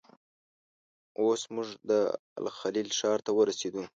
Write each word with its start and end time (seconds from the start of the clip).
اوس 1.19 1.41
موږ 1.53 1.67
د 1.89 1.91
الخلیل 2.41 2.89
ښار 2.99 3.19
ته 3.25 3.31
ورسېدو. 3.37 3.83